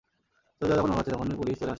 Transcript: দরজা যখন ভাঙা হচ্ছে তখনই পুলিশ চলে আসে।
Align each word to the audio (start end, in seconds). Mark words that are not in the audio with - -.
দরজা 0.61 0.75
যখন 0.75 0.89
ভাঙা 0.89 0.99
হচ্ছে 0.99 1.11
তখনই 1.11 1.37
পুলিশ 1.37 1.55
চলে 1.55 1.65
আসে। 1.65 1.69